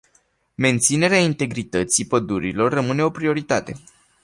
[0.55, 3.75] Menținerea integrității pădurilor rămâne o prioritate.